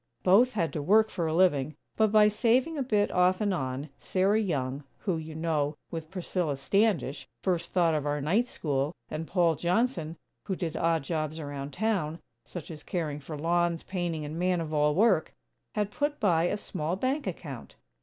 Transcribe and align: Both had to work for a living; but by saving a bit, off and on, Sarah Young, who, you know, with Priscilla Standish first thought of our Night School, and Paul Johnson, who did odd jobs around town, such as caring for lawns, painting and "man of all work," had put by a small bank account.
Both 0.23 0.53
had 0.53 0.73
to 0.73 0.81
work 0.81 1.11
for 1.11 1.27
a 1.27 1.33
living; 1.35 1.75
but 1.95 2.11
by 2.11 2.27
saving 2.27 2.75
a 2.75 2.81
bit, 2.81 3.11
off 3.11 3.39
and 3.39 3.53
on, 3.53 3.89
Sarah 3.99 4.39
Young, 4.41 4.83
who, 5.01 5.17
you 5.17 5.35
know, 5.35 5.75
with 5.91 6.09
Priscilla 6.09 6.57
Standish 6.57 7.27
first 7.43 7.71
thought 7.71 7.93
of 7.93 8.07
our 8.07 8.19
Night 8.19 8.47
School, 8.47 8.95
and 9.11 9.27
Paul 9.27 9.53
Johnson, 9.53 10.17
who 10.45 10.55
did 10.55 10.75
odd 10.75 11.03
jobs 11.03 11.39
around 11.39 11.71
town, 11.73 12.17
such 12.47 12.71
as 12.71 12.81
caring 12.81 13.19
for 13.19 13.37
lawns, 13.37 13.83
painting 13.83 14.25
and 14.25 14.39
"man 14.39 14.59
of 14.59 14.73
all 14.73 14.95
work," 14.95 15.35
had 15.75 15.91
put 15.91 16.19
by 16.19 16.45
a 16.45 16.57
small 16.57 16.95
bank 16.95 17.27
account. 17.27 17.75